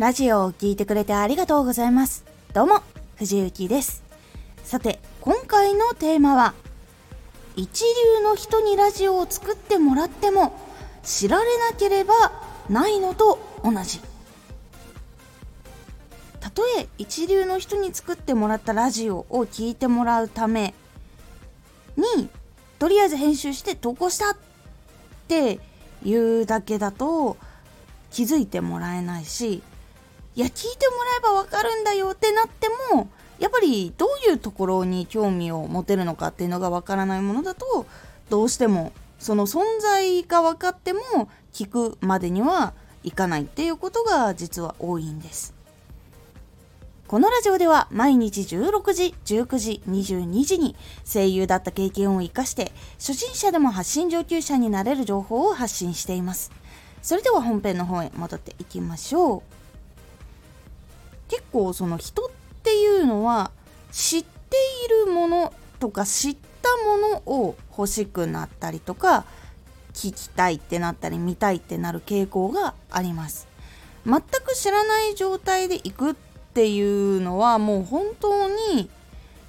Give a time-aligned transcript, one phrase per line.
[0.00, 2.24] ラジオを聴いてくれてありがとうございます。
[2.54, 2.80] どうも、
[3.16, 4.02] 藤幸です。
[4.64, 6.54] さて、今回のテーマは、
[7.54, 7.84] 一
[8.16, 10.58] 流の人にラジオを作ってもらっても、
[11.02, 12.14] 知られなければ
[12.70, 14.00] ないのと同じ。
[16.40, 20.72] たとえ一流の人に作ってもらったラジオを聴いてもらうため
[21.98, 22.30] に、
[22.78, 24.36] とりあえず編集して投稿したっ
[25.28, 25.60] て
[26.02, 27.36] いうだけだと
[28.10, 29.62] 気づいてもらえないし
[30.36, 37.86] いや聞いてもらえばわかるんだよってなってもやっぱりどういうところに興味を持てるのかっていうのがわからないものだと
[38.28, 41.00] どうしてもその存在が分かっても
[41.52, 45.54] 聞くまでにはいかないっていうことが実は多いんです。
[47.06, 56.52] このラジオでは毎日16時、19時、22時に声優だった経験を活かして初心者でも発信上級者になれる情報を発信しています。
[57.02, 59.59] それでは本編の方へ戻っていきましょう。
[61.30, 62.30] 結構その人っ
[62.64, 63.52] ていうのは
[63.92, 69.24] 知っているものとか知ったものを欲しくなったりとか
[69.94, 73.48] 聞きたいってなったり見たいってなる傾向があります。
[74.04, 76.14] 全く知らない状態で行くっ
[76.54, 78.90] ていうのはもう本当に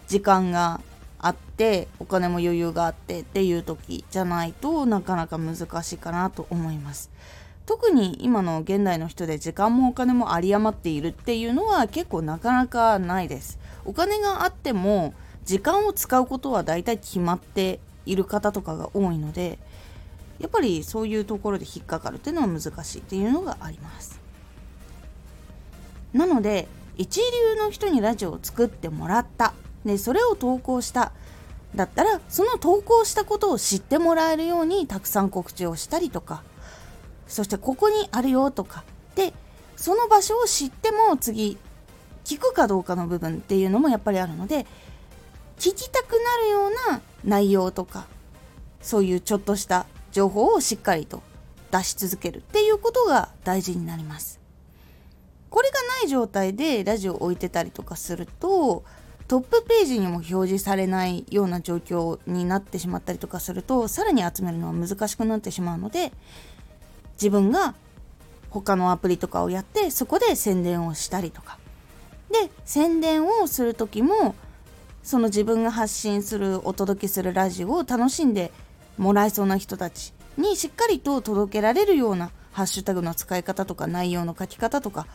[0.08, 0.82] 時間が
[1.20, 7.10] あってお金も余裕があってっていう時じゃないとなかなか難しいかなと思います。
[7.72, 13.60] 特に今の現代の人で時間もお金も有り余っているっていうのは結構なかなかないです。
[13.86, 15.14] お金があっても
[15.46, 19.58] 時間を使うことは大体決まっている方とかが多いので
[20.40, 24.20] やっぱりそういうところで引っかかるっていうのは難しいっていうのがあります。
[26.12, 29.54] なので一流の人にラジオを作ってもらった。
[29.86, 31.14] でそれを投稿した。
[31.74, 36.44] だったらその投稿したことを知ってもらえるようにたくさん告知をしたりとか
[37.32, 38.84] そしてここにあるよとか
[39.16, 39.34] で
[39.78, 41.58] その場所を知っても次
[42.26, 44.66] 聞くかどうかの部分っていうのもやっぱりあるので
[45.58, 48.06] 聞きたくなるような内容とか
[48.82, 51.24] そういうちょっとした情報をしっかりと
[51.72, 54.42] 出し続けるっていうことが大事になります。
[55.50, 58.84] これがない状態でラジオを置いてたりとかすると
[59.28, 66.12] トップページにも表示されないような状況になってしまったりとかするとさらに集めるのは難しくなってしまうので
[67.14, 67.76] 自分が
[68.50, 71.58] 他のアプリとかをやってそこで宣伝をしたりとか。
[72.32, 74.36] で宣伝をする時も
[75.04, 78.52] その自分が発信するお届けするラジオを楽しんで
[78.98, 85.08] もらえそうな人たちにしっかりと届けられるようなハッシュタグの使い方とか内容の書き方とか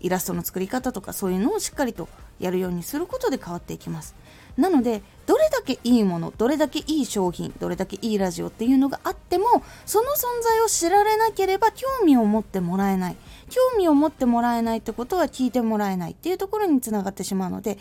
[0.00, 4.14] イラストの作り方とかそういうのをしっかりとやるようにすることで変わっていきます。
[4.56, 9.44] なのでどれだけいいものどれだけいい商品どれだけいいラジオっていうのがあっても
[9.86, 13.16] その存在を知られなければ興味を持ってもらえない。
[13.50, 17.78] 興味を持ってもらえないってことは聞いてもらえないっていうところにつながってしまうので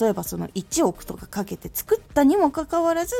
[0.00, 3.14] 例えばその1億とかかけて作ったにもかかわらず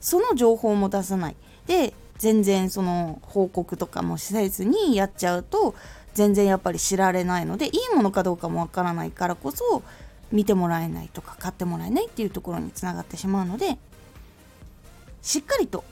[0.00, 1.36] その情報も出さない。
[1.66, 5.74] で全然その報告とかもせずにやっちゃうと
[6.18, 9.84] 全然やっぱり知られないのでいいものかどうかもわからないからこそ
[10.32, 13.78] 見てもらえないとか買ってもらえないっていうところにつながってしまうので
[15.22, 15.84] しっかりと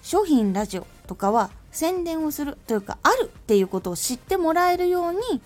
[0.00, 5.42] 商品ラジオとかは宣伝をするというかあるっていうことを知ってもらえるように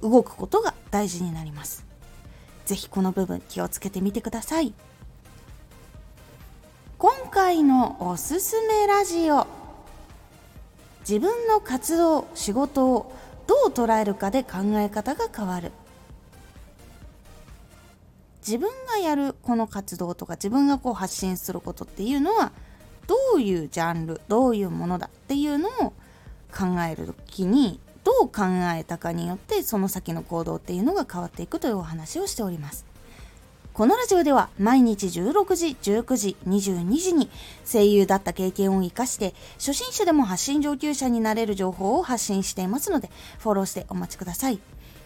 [0.00, 1.84] 動くことが大事になります。
[2.66, 4.74] 是非この部分気をつけてみてください。
[6.98, 9.48] 今回のおすすめラジオ。
[11.00, 13.12] 自分の活動仕事を
[13.46, 15.72] どう捉えるかで考え方が変わる
[18.46, 22.52] 自分がやるこの活動とか自分がこう発信することっていうのは
[23.06, 25.92] どういうジャンルどういうものだっていうのを
[26.56, 28.44] 考える時にどう考
[28.76, 32.86] えたかによってその先の行動っていうのが変わっていくというお話をしております。
[33.76, 37.28] このラジオでは毎日16時、19時、22時に
[37.70, 44.60] 声優だった経験を活かして初心者でも発信上級者になれる情報を発信していますのでフォローしてお待ちください。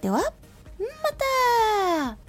[0.00, 0.24] では、ま
[1.12, 2.25] た。